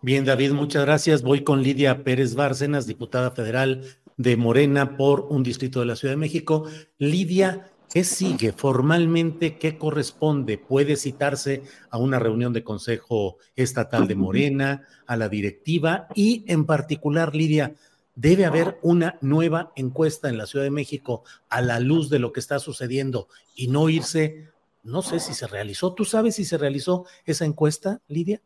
Bien, 0.02 0.26
David, 0.26 0.52
muchas 0.52 0.86
gracias. 0.86 1.24
Voy 1.24 1.42
con 1.42 1.64
Lidia 1.64 2.04
Pérez 2.04 2.36
Bárcenas, 2.36 2.88
diputada 2.88 3.32
federal 3.32 3.84
de 4.16 4.38
Morena 4.38 4.96
por 4.96 5.28
un 5.30 5.44
distrito 5.44 5.80
de 5.80 5.88
la 5.88 5.96
Ciudad 5.96 6.14
de 6.14 6.18
México. 6.18 6.66
Lidia, 6.98 7.70
¿Qué 7.92 8.04
sigue 8.04 8.52
formalmente? 8.52 9.58
¿Qué 9.58 9.78
corresponde? 9.78 10.58
¿Puede 10.58 10.98
citarse 10.98 11.64
a 11.90 11.98
una 11.98 12.20
reunión 12.20 12.52
de 12.52 12.64
Consejo 12.64 13.38
Estatal 13.56 14.08
de 14.08 14.16
Morena, 14.16 14.86
a 15.06 15.16
la 15.16 15.30
directiva 15.30 16.08
y 16.14 16.44
en 16.48 16.66
particular, 16.66 17.34
Lidia, 17.34 17.76
debe 18.14 18.46
haber 18.46 18.78
una 18.82 19.18
nueva 19.22 19.72
encuesta 19.76 20.28
en 20.28 20.38
la 20.38 20.48
Ciudad 20.48 20.66
de 20.66 20.72
México 20.72 21.24
a 21.50 21.62
la 21.62 21.80
luz 21.80 22.10
de 22.10 22.20
lo 22.20 22.34
que 22.34 22.42
está 22.42 22.60
sucediendo 22.60 23.30
y 23.56 23.68
no 23.68 23.88
irse, 23.88 24.50
no 24.84 25.02
sé 25.02 25.22
si 25.22 25.34
se 25.34 25.48
realizó. 25.48 25.94
¿Tú 25.94 26.04
sabes 26.04 26.36
si 26.36 26.44
se 26.44 26.58
realizó 26.58 27.06
esa 27.26 27.46
encuesta, 27.46 28.02
Lidia? 28.10 28.42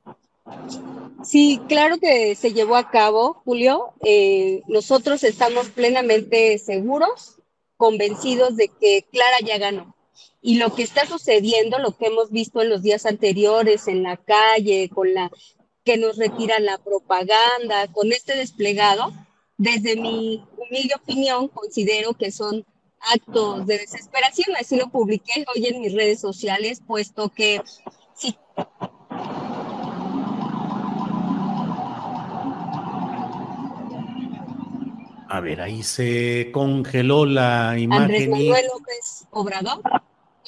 Sí, 1.23 1.59
claro 1.67 1.97
que 1.99 2.35
se 2.35 2.53
llevó 2.53 2.75
a 2.75 2.91
cabo, 2.91 3.41
Julio. 3.43 3.93
Eh, 4.03 4.61
nosotros 4.67 5.23
estamos 5.23 5.69
plenamente 5.69 6.59
seguros 6.59 7.40
convencidos 7.81 8.57
de 8.57 8.67
que 8.67 9.07
Clara 9.11 9.37
ya 9.43 9.57
ganó. 9.57 9.95
Y 10.39 10.59
lo 10.59 10.75
que 10.75 10.83
está 10.83 11.07
sucediendo, 11.07 11.79
lo 11.79 11.97
que 11.97 12.05
hemos 12.05 12.29
visto 12.29 12.61
en 12.61 12.69
los 12.69 12.83
días 12.83 13.07
anteriores 13.07 13.87
en 13.87 14.03
la 14.03 14.17
calle, 14.17 14.87
con 14.93 15.11
la 15.15 15.31
que 15.83 15.97
nos 15.97 16.17
retiran 16.17 16.63
la 16.63 16.77
propaganda, 16.77 17.87
con 17.91 18.11
este 18.11 18.35
desplegado, 18.37 19.11
desde 19.57 19.95
mi 19.95 20.45
humilde 20.59 20.93
opinión, 20.93 21.47
considero 21.47 22.13
que 22.13 22.31
son 22.31 22.67
actos 22.99 23.65
de 23.65 23.79
desesperación. 23.79 24.55
Así 24.59 24.75
lo 24.75 24.91
publiqué 24.91 25.43
hoy 25.55 25.65
en 25.65 25.81
mis 25.81 25.93
redes 25.93 26.19
sociales, 26.19 26.83
puesto 26.85 27.29
que 27.29 27.63
si 28.13 28.37
A 35.33 35.39
ver, 35.39 35.61
ahí 35.61 35.81
se 35.81 36.49
congeló 36.51 37.25
la 37.25 37.79
imagen. 37.79 38.03
Andrés 38.03 38.27
Manuel 38.27 38.65
López 38.73 39.27
Obrador. 39.31 39.81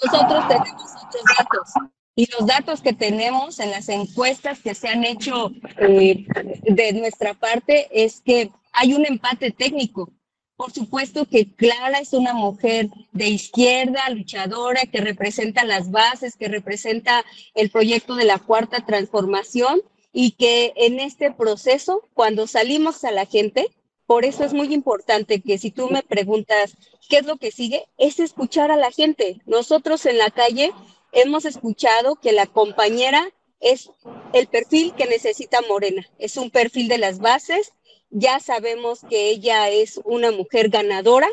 Nosotros 0.03 0.45
tenemos 0.49 0.91
otros 1.05 1.23
datos. 1.37 1.69
Y 2.15 2.29
los 2.37 2.45
datos 2.45 2.81
que 2.81 2.91
tenemos 2.91 3.61
en 3.61 3.71
las 3.71 3.87
encuestas 3.87 4.59
que 4.59 4.75
se 4.75 4.89
han 4.89 5.05
hecho 5.05 5.51
eh, 5.77 6.25
de 6.63 6.91
nuestra 6.91 7.33
parte 7.33 7.87
es 7.93 8.19
que 8.19 8.51
hay 8.73 8.93
un 8.93 9.05
empate 9.05 9.51
técnico. 9.51 10.09
Por 10.57 10.73
supuesto 10.73 11.23
que 11.29 11.55
Clara 11.55 11.99
es 11.99 12.11
una 12.11 12.33
mujer 12.33 12.89
de 13.13 13.29
izquierda, 13.29 14.09
luchadora, 14.09 14.81
que 14.85 14.99
representa 14.99 15.63
las 15.63 15.91
bases, 15.91 16.35
que 16.35 16.49
representa 16.49 17.23
el 17.55 17.69
proyecto 17.69 18.15
de 18.15 18.25
la 18.25 18.37
cuarta 18.37 18.85
transformación 18.85 19.81
y 20.11 20.31
que 20.31 20.73
en 20.75 20.99
este 20.99 21.31
proceso, 21.31 22.01
cuando 22.13 22.47
salimos 22.47 23.05
a 23.05 23.11
la 23.11 23.25
gente, 23.25 23.67
por 24.05 24.25
eso 24.25 24.43
es 24.43 24.53
muy 24.53 24.73
importante 24.73 25.41
que 25.41 25.57
si 25.57 25.71
tú 25.71 25.89
me 25.89 26.03
preguntas 26.03 26.75
qué 27.09 27.17
es 27.17 27.25
lo 27.25 27.37
que 27.37 27.51
sigue, 27.51 27.87
es 27.97 28.19
escuchar 28.19 28.71
a 28.71 28.77
la 28.77 28.91
gente. 28.91 29.41
Nosotros 29.45 30.05
en 30.05 30.17
la 30.17 30.29
calle 30.29 30.71
hemos 31.11 31.45
escuchado 31.45 32.15
que 32.15 32.31
la 32.31 32.47
compañera 32.47 33.29
es 33.59 33.89
el 34.33 34.47
perfil 34.47 34.93
que 34.95 35.05
necesita 35.05 35.61
Morena, 35.69 36.05
es 36.19 36.37
un 36.37 36.49
perfil 36.49 36.89
de 36.89 36.97
las 36.97 37.19
bases, 37.19 37.71
ya 38.09 38.39
sabemos 38.39 39.01
que 39.09 39.29
ella 39.29 39.69
es 39.69 40.01
una 40.03 40.31
mujer 40.31 40.69
ganadora, 40.69 41.29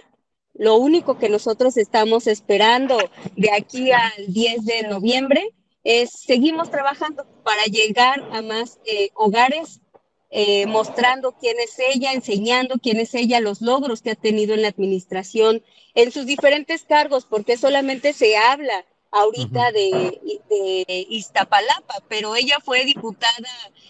lo 0.55 0.77
único 0.77 1.19
que 1.19 1.29
nosotros 1.29 1.77
estamos 1.77 2.27
esperando 2.27 2.99
de 3.37 3.51
aquí 3.53 3.91
al 3.93 4.13
10 4.29 4.65
de 4.65 4.83
noviembre 4.85 5.55
es 5.85 6.11
seguimos 6.11 6.71
trabajando 6.71 7.27
para 7.43 7.65
llegar 7.65 8.23
a 8.33 8.43
más 8.43 8.79
eh, 8.85 9.11
hogares, 9.15 9.81
eh, 10.31 10.67
mostrando 10.67 11.33
quién 11.33 11.59
es 11.59 11.79
ella, 11.79 12.13
enseñando 12.13 12.77
quién 12.81 13.01
es 13.01 13.15
ella, 13.15 13.41
los 13.41 13.61
logros 13.61 14.01
que 14.01 14.11
ha 14.11 14.15
tenido 14.15 14.55
en 14.55 14.63
la 14.63 14.69
administración, 14.69 15.63
en 15.95 16.13
sus 16.13 16.25
diferentes 16.27 16.85
cargos, 16.85 17.27
porque 17.27 17.57
solamente 17.57 18.13
se 18.13 18.37
habla 18.37 18.85
ahorita 19.11 19.73
de, 19.73 20.21
Iztapalapa, 21.09 21.95
pero 22.09 22.35
ella 22.35 22.59
fue 22.65 22.85
diputada 22.85 23.49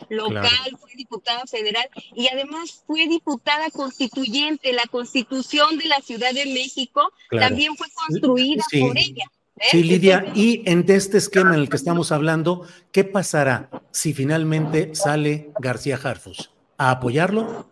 local, 0.09 0.79
fue 0.79 0.91
diputada 0.95 1.45
federal 1.47 1.89
y 2.15 2.29
además 2.29 2.85
fue 2.87 3.07
diputada 3.07 3.71
constituyente. 3.71 4.73
La 4.73 4.87
constitución 4.87 5.79
de 5.79 5.87
la 5.87 6.01
Ciudad 6.01 6.33
de 6.33 6.47
México 6.47 7.13
también 7.31 7.77
fue 7.77 7.89
construida 7.91 8.65
por 8.81 8.97
ella. 8.99 9.31
¿Eh? 9.61 9.65
Sí, 9.71 9.83
Lidia, 9.85 10.27
y 10.35 10.63
en 10.69 10.85
este 10.89 11.19
esquema 11.19 11.55
en 11.55 11.61
el 11.61 11.69
que 11.69 11.77
estamos 11.77 12.11
hablando, 12.11 12.67
¿qué 12.91 13.05
pasará 13.05 13.71
si 13.93 14.13
finalmente 14.15 14.95
sale 14.95 15.51
García 15.61 15.97
Jarfus? 15.97 16.51
¿A 16.79 16.91
apoyarlo? 16.91 17.71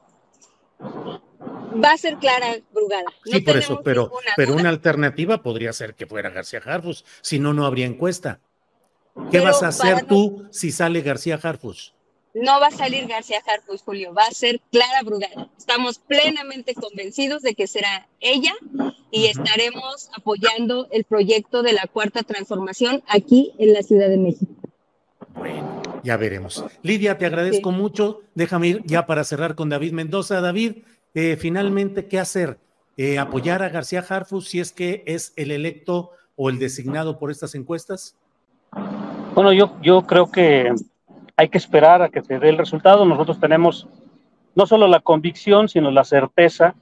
va 1.83 1.92
a 1.92 1.97
ser 1.97 2.16
Clara 2.16 2.57
Brugada. 2.73 3.04
sí, 3.25 3.40
por 3.40 3.57
eso, 3.57 3.80
pero, 3.83 4.11
pero 4.37 4.54
una 4.54 4.68
alternativa 4.68 5.42
podría 5.42 5.73
ser 5.73 5.95
que 5.95 6.07
fuera 6.07 6.30
García 6.30 6.61
Harfus, 6.64 7.04
si 7.21 7.38
no, 7.38 7.52
no 7.52 7.66
habría 7.66 7.87
encuesta. 7.87 8.40
¿Qué 9.30 9.40
vas 9.40 9.62
a 9.62 9.68
hacer 9.68 10.04
tú 10.07 10.47
si 10.50 10.71
sale 10.71 11.00
García 11.00 11.38
Harfus? 11.42 11.95
No 12.35 12.61
va 12.61 12.68
a 12.68 12.70
salir 12.70 13.06
García 13.06 13.38
Harfus, 13.47 13.82
Julio, 13.82 14.12
va 14.12 14.25
a 14.25 14.30
ser 14.30 14.61
Clara 14.70 15.02
Brugada. 15.02 15.49
Estamos 15.56 15.99
plenamente 15.99 16.75
convencidos 16.75 17.42
de 17.42 17.54
que 17.54 17.66
será 17.66 18.06
ella 18.20 18.54
y 19.11 19.26
estaremos 19.26 20.11
apoyando 20.16 20.88
el 20.90 21.04
proyecto 21.04 21.62
de 21.62 21.73
la 21.73 21.87
cuarta 21.87 22.23
transformación 22.23 23.02
aquí 23.08 23.54
en 23.58 23.73
la 23.73 23.82
Ciudad 23.82 24.08
de 24.08 24.18
México. 24.18 24.52
Bueno, 25.35 25.82
ya 26.02 26.16
veremos. 26.16 26.64
Lidia, 26.82 27.16
te 27.16 27.26
agradezco 27.26 27.73
mucho. 27.73 28.20
Déjame 28.35 28.68
ir 28.68 28.82
ya 28.85 29.06
para 29.06 29.25
cerrar 29.25 29.54
con 29.54 29.68
David 29.68 29.92
Mendoza. 29.92 30.40
David, 30.40 30.85
eh, 31.14 31.37
finalmente, 31.38 32.06
¿qué 32.06 32.18
hacer? 32.18 32.58
Eh, 32.97 33.18
¿Apoyar 33.18 33.62
a 33.62 33.68
García 33.68 34.04
Harfus 34.06 34.49
si 34.49 34.61
es 34.61 34.73
que 34.73 35.02
es 35.06 35.32
el 35.37 35.50
electo 35.50 36.11
o 36.37 36.50
el 36.50 36.59
designado 36.59 37.18
por 37.18 37.31
estas 37.31 37.55
encuestas? 37.55 38.16
Bueno, 39.35 39.52
yo, 39.52 39.76
yo 39.83 40.02
creo 40.02 40.31
que 40.31 40.72
hay 41.38 41.48
que 41.48 41.57
esperar 41.57 42.03
a 42.03 42.11
que 42.11 42.20
se 42.20 42.38
dé 42.38 42.51
el 42.51 42.59
resultado. 42.59 43.07
Nosotros 43.07 43.40
tenemos 43.40 43.88
no 44.55 44.66
solo 44.66 44.87
la 44.87 45.01
convicción, 45.01 45.70
sino 45.70 45.90
la 45.90 46.05
certeza 46.05 46.74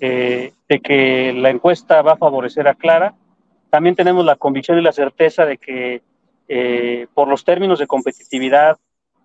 eh, 0.00 0.52
de 0.68 0.80
que 0.80 1.32
la 1.32 1.50
encuesta 1.50 2.02
va 2.02 2.12
a 2.12 2.16
favorecer 2.16 2.68
a 2.68 2.74
Clara. 2.74 3.16
También 3.70 3.96
tenemos 3.96 4.24
la 4.24 4.36
convicción 4.36 4.78
y 4.78 4.82
la 4.82 4.92
certeza 4.92 5.44
de 5.44 5.58
que 5.58 6.02
por 7.12 7.28
los 7.28 7.44
términos 7.44 7.78
de 7.78 7.86
competitividad 7.86 8.78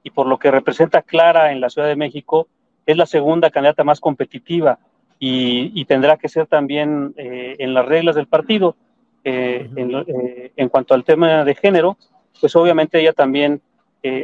y 0.04 0.10
por 0.10 0.28
lo 0.28 0.38
que 0.38 0.52
representa 0.52 1.02
Clara 1.02 1.54
en 1.54 1.62
la 1.62 1.70
Ciudad 1.70 1.88
de 1.88 1.96
México, 1.96 2.48
es 2.86 2.98
la 2.98 3.06
segunda 3.06 3.50
candidata 3.50 3.84
más 3.84 4.00
competitiva 4.00 4.80
y, 5.20 5.86
tendrá 5.86 6.18
que 6.18 6.28
ser 6.28 6.48
también 6.48 7.14
eh, 7.16 7.56
en 7.60 7.74
las 7.74 7.86
reglas 7.86 8.16
del 8.16 8.28
partido. 8.28 8.76
Eh, 9.24 9.70
eh, 9.78 10.52
en, 10.58 10.68
cuanto 10.68 10.94
al 10.94 11.06
tema 11.06 11.46
de 11.46 11.56
género, 11.56 11.98
pues 12.42 12.54
obviamente 12.58 13.00
ella 13.00 13.14
también 13.14 13.62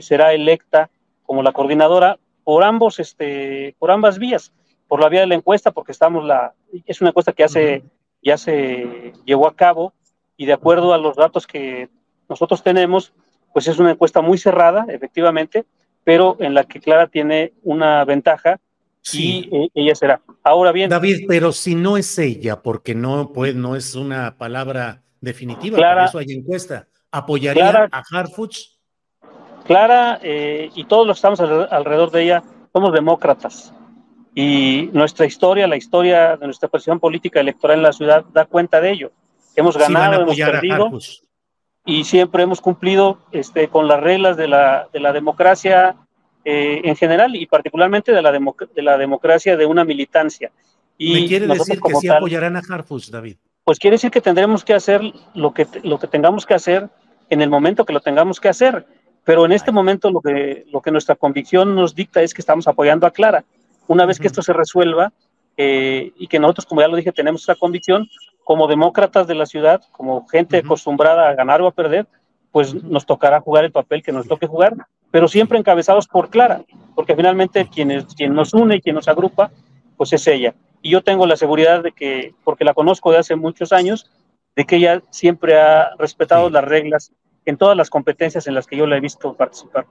será 0.01 0.33
electa 0.33 0.89
como 1.23 1.43
la 1.43 1.51
coordinadora 1.51 2.17
por 2.43 2.63
ambos, 2.63 2.99
este, 2.99 3.75
por 3.79 3.91
ambas 3.91 4.17
vías, 4.19 4.51
por 4.87 4.99
la 5.01 5.09
vía 5.09 5.21
de 5.21 5.27
la 5.27 5.35
encuesta, 5.35 5.71
porque 5.71 5.91
estamos 5.91 6.25
la, 6.25 6.53
es 6.85 7.01
una 7.01 7.11
encuesta 7.11 7.33
que 7.33 7.43
ya 7.47 7.81
ya 8.21 8.37
se 8.37 9.13
llevó 9.25 9.47
a 9.47 9.55
cabo 9.55 9.93
y 10.35 10.45
de 10.45 10.53
acuerdo 10.53 10.93
a 10.93 10.97
los 10.97 11.15
datos 11.15 11.45
que 11.45 11.89
nosotros 12.27 12.63
tenemos, 12.63 13.13
pues 13.53 13.67
es 13.67 13.79
una 13.79 13.91
encuesta 13.91 14.21
muy 14.21 14.37
cerrada, 14.37 14.85
efectivamente, 14.89 15.65
pero 16.03 16.37
en 16.39 16.53
la 16.53 16.63
que 16.63 16.79
Clara 16.79 17.07
tiene 17.07 17.53
una 17.63 18.03
ventaja 18.05 18.59
y 19.13 19.49
eh, 19.51 19.69
ella 19.73 19.95
será. 19.95 20.21
Ahora 20.43 20.71
bien. 20.71 20.89
David, 20.89 21.25
pero 21.27 21.51
si 21.51 21.75
no 21.75 21.97
es 21.97 22.17
ella, 22.17 22.61
porque 22.61 22.95
no, 22.95 23.33
pues, 23.33 23.55
no 23.55 23.75
es 23.75 23.95
una 23.95 24.37
palabra 24.37 25.03
definitiva, 25.21 25.77
Clara, 25.77 26.01
por 26.03 26.09
eso 26.09 26.17
hay 26.19 26.37
encuesta, 26.37 26.87
¿apoyaría 27.11 27.89
a 27.91 28.03
Harfuch? 28.11 28.78
Clara 29.69 30.19
eh, 30.23 30.71
y 30.73 30.85
todos 30.85 31.05
los 31.05 31.21
que 31.21 31.27
estamos 31.27 31.39
alrededor 31.71 32.09
de 32.09 32.23
ella 32.23 32.43
somos 32.73 32.91
demócratas. 32.91 33.71
Y 34.33 34.89
nuestra 34.93 35.27
historia, 35.27 35.67
la 35.67 35.77
historia 35.77 36.37
de 36.37 36.45
nuestra 36.47 36.69
posición 36.69 36.99
política 36.99 37.39
electoral 37.39 37.77
en 37.77 37.83
la 37.83 37.93
ciudad, 37.93 38.25
da 38.33 38.45
cuenta 38.45 38.81
de 38.81 38.89
ello. 38.89 39.11
Hemos 39.55 39.77
ganado, 39.77 40.23
hemos 40.23 40.35
perdido 40.35 40.89
y 41.85 42.03
siempre 42.03 42.41
hemos 42.41 42.61
cumplido 42.61 43.19
este, 43.31 43.67
con 43.67 43.87
las 43.87 43.99
reglas 43.99 44.37
de 44.37 44.47
la, 44.47 44.87
de 44.91 45.01
la 45.01 45.13
democracia 45.13 45.97
eh, 46.43 46.81
en 46.83 46.95
general 46.95 47.35
y 47.35 47.45
particularmente 47.45 48.11
de 48.11 48.23
la, 48.23 48.31
de 48.31 48.81
la 48.81 48.97
democracia 48.97 49.55
de 49.55 49.67
una 49.67 49.85
militancia. 49.85 50.51
Y 50.97 51.13
¿Me 51.13 51.27
quiere 51.27 51.45
decir 51.45 51.79
que 51.79 51.93
sí 51.93 52.09
apoyarán 52.09 52.57
a 52.57 52.63
Harfus, 52.67 53.11
David? 53.11 53.37
Pues 53.65 53.77
quiere 53.77 53.95
decir 53.95 54.09
que 54.09 54.19
tendremos 54.19 54.65
que 54.65 54.73
hacer 54.73 54.99
lo 55.35 55.53
que, 55.53 55.67
lo 55.83 55.99
que 55.99 56.07
tengamos 56.07 56.47
que 56.47 56.55
hacer 56.55 56.89
en 57.29 57.43
el 57.43 57.51
momento 57.51 57.85
que 57.85 57.93
lo 57.93 58.01
tengamos 58.01 58.39
que 58.39 58.49
hacer. 58.49 58.87
Pero 59.29 59.45
en 59.45 59.51
este 59.51 59.71
momento 59.71 60.09
lo 60.09 60.21
que, 60.21 60.65
lo 60.71 60.81
que 60.81 60.89
nuestra 60.89 61.15
convicción 61.15 61.75
nos 61.75 61.93
dicta 61.93 62.23
es 62.23 62.33
que 62.33 62.41
estamos 62.41 62.67
apoyando 62.67 63.05
a 63.05 63.11
Clara. 63.11 63.45
Una 63.85 64.07
vez 64.07 64.17
que 64.17 64.25
esto 64.25 64.41
se 64.41 64.53
resuelva 64.53 65.13
eh, 65.55 66.11
y 66.17 66.25
que 66.25 66.39
nosotros, 66.39 66.65
como 66.65 66.81
ya 66.81 66.87
lo 66.87 66.95
dije, 66.95 67.11
tenemos 67.11 67.43
esa 67.43 67.53
convicción, 67.53 68.09
como 68.43 68.67
demócratas 68.67 69.27
de 69.27 69.35
la 69.35 69.45
ciudad, 69.45 69.83
como 69.91 70.27
gente 70.29 70.57
acostumbrada 70.57 71.29
a 71.29 71.35
ganar 71.35 71.61
o 71.61 71.67
a 71.67 71.71
perder, 71.71 72.07
pues 72.51 72.73
nos 72.73 73.05
tocará 73.05 73.39
jugar 73.39 73.65
el 73.65 73.71
papel 73.71 74.01
que 74.01 74.11
nos 74.11 74.27
toque 74.27 74.47
jugar, 74.47 74.73
pero 75.11 75.27
siempre 75.27 75.59
encabezados 75.59 76.07
por 76.07 76.31
Clara, 76.31 76.63
porque 76.95 77.15
finalmente 77.15 77.69
quien, 77.71 78.07
quien 78.17 78.33
nos 78.33 78.55
une 78.55 78.77
y 78.77 78.81
quien 78.81 78.95
nos 78.95 79.07
agrupa, 79.07 79.51
pues 79.95 80.11
es 80.11 80.25
ella. 80.25 80.55
Y 80.81 80.89
yo 80.89 81.03
tengo 81.03 81.27
la 81.27 81.37
seguridad 81.37 81.83
de 81.83 81.91
que, 81.91 82.33
porque 82.43 82.65
la 82.65 82.73
conozco 82.73 83.11
de 83.11 83.19
hace 83.19 83.35
muchos 83.35 83.73
años, 83.73 84.09
de 84.55 84.65
que 84.65 84.77
ella 84.77 85.03
siempre 85.11 85.61
ha 85.61 85.91
respetado 85.99 86.49
las 86.49 86.63
reglas 86.63 87.11
en 87.49 87.57
todas 87.57 87.75
las 87.75 87.89
competencias 87.89 88.47
en 88.47 88.53
las 88.53 88.67
que 88.67 88.77
yo 88.77 88.87
la 88.87 88.97
he 88.97 89.01
visto 89.01 89.35
participar. 89.35 89.87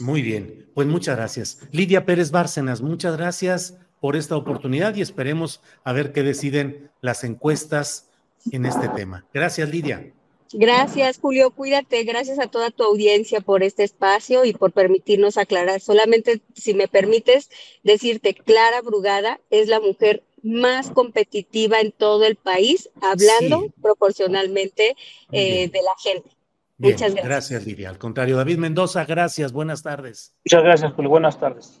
Muy 0.00 0.22
bien, 0.22 0.66
pues 0.74 0.86
muchas 0.86 1.16
gracias. 1.16 1.60
Lidia 1.70 2.04
Pérez 2.04 2.30
Bárcenas, 2.30 2.82
muchas 2.82 3.16
gracias 3.16 3.78
por 4.00 4.16
esta 4.16 4.36
oportunidad 4.36 4.94
y 4.94 5.02
esperemos 5.02 5.62
a 5.84 5.92
ver 5.92 6.12
qué 6.12 6.22
deciden 6.22 6.90
las 7.00 7.24
encuestas 7.24 8.10
en 8.50 8.66
este 8.66 8.88
tema. 8.88 9.24
Gracias, 9.32 9.68
Lidia. 9.70 10.12
Gracias, 10.52 11.18
Julio. 11.18 11.50
Cuídate. 11.50 12.04
Gracias 12.04 12.38
a 12.38 12.46
toda 12.46 12.70
tu 12.70 12.84
audiencia 12.84 13.40
por 13.40 13.62
este 13.62 13.82
espacio 13.82 14.44
y 14.44 14.52
por 14.52 14.72
permitirnos 14.72 15.36
aclarar. 15.36 15.80
Solamente, 15.80 16.42
si 16.54 16.74
me 16.74 16.86
permites, 16.86 17.50
decirte, 17.82 18.34
Clara 18.34 18.80
Brugada 18.82 19.40
es 19.50 19.68
la 19.68 19.80
mujer 19.80 20.22
más 20.44 20.90
competitiva 20.90 21.80
en 21.80 21.90
todo 21.90 22.24
el 22.24 22.36
país, 22.36 22.90
hablando 23.00 23.72
proporcionalmente 23.82 24.94
eh, 25.32 25.68
de 25.68 25.82
la 25.82 25.92
gente. 25.98 26.30
Muchas 26.76 27.14
gracias. 27.14 27.24
Gracias, 27.24 27.66
Lidia. 27.66 27.88
Al 27.88 27.98
contrario, 27.98 28.36
David 28.36 28.58
Mendoza, 28.58 29.04
gracias. 29.04 29.52
Buenas 29.52 29.82
tardes. 29.82 30.34
Muchas 30.44 30.62
gracias, 30.62 30.92
Julio. 30.92 31.10
Buenas 31.10 31.38
tardes. 31.40 31.80